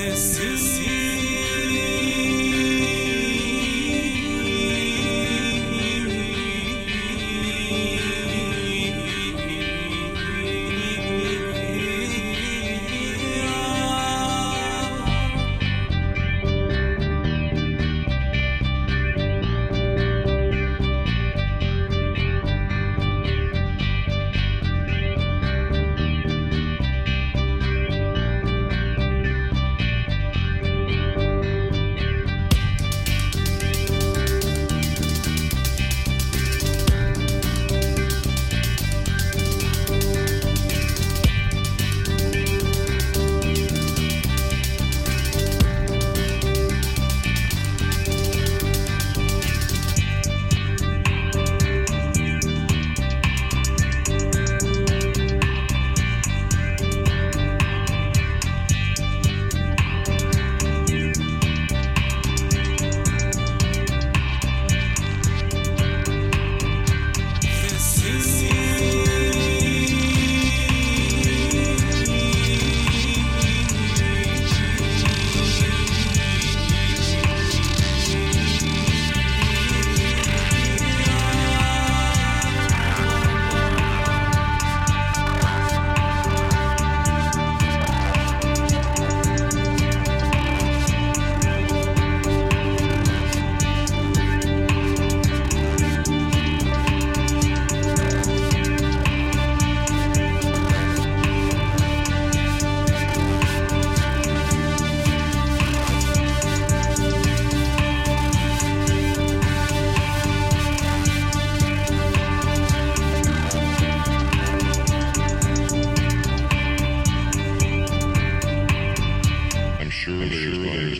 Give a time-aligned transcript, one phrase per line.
[0.00, 0.69] esses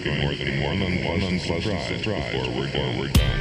[0.03, 3.40] More than be one unpleasant surprise before we're done.